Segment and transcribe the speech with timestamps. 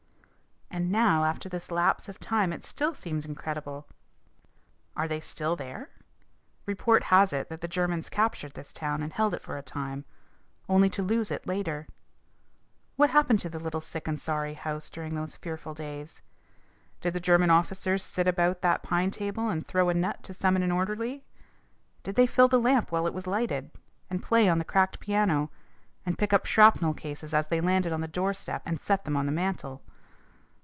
[0.73, 3.87] And now, after this lapse of time, it still seems incredible.
[4.95, 5.89] Are they still there?
[6.65, 10.05] Report has it that the Germans captured this town and held it for a time,
[10.69, 11.87] only to lose it later.
[12.95, 16.21] What happened to the little "sick and sorry" house during those fearful days?
[17.01, 20.63] Did the German officers sit about that pine table and throw a nut to summon
[20.63, 21.25] an orderly?
[22.01, 23.71] Did they fill the lamp while it was lighted,
[24.09, 25.51] and play on the cracked piano,
[26.05, 29.25] and pick up shrapnel cases as they landed on the doorstep and set them on
[29.25, 29.81] the mantel?